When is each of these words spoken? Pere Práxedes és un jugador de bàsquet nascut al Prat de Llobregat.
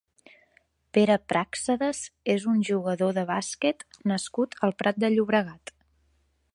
Pere 0.97 1.17
Práxedes 1.33 1.99
és 2.35 2.47
un 2.53 2.65
jugador 2.71 3.13
de 3.19 3.27
bàsquet 3.33 3.87
nascut 4.15 4.59
al 4.69 4.75
Prat 4.83 5.03
de 5.05 5.17
Llobregat. 5.17 5.77